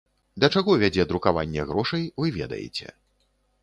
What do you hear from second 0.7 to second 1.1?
вядзе